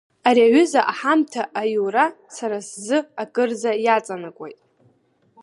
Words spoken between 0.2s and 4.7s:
Ари аҩыза аҳамҭа аиура сара сзы акырӡа аҵанакуеит.